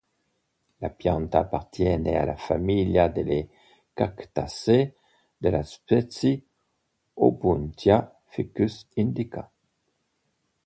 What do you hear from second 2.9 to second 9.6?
delle Cactacee, della specie "Opuntia ficus-indica".